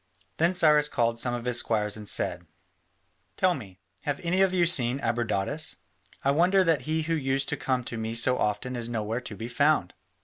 Then 0.37 0.55
Cyrus 0.55 0.87
called 0.89 1.19
some 1.19 1.35
of 1.35 1.45
his 1.45 1.59
squires 1.59 1.95
and 1.95 2.09
said: 2.09 2.47
"Tell 3.37 3.53
me, 3.53 3.77
have 4.01 4.19
any 4.23 4.41
of 4.41 4.51
you 4.51 4.65
seen 4.65 4.99
Abradatas? 4.99 5.75
I 6.23 6.31
wonder 6.31 6.63
that 6.63 6.81
he 6.89 7.03
who 7.03 7.13
used 7.13 7.49
to 7.49 7.55
come 7.55 7.83
to 7.83 7.99
me 7.99 8.15
so 8.15 8.39
often 8.39 8.75
is 8.75 8.89
nowhere 8.89 9.21
to 9.21 9.35
be 9.35 9.47
found." 9.47 9.93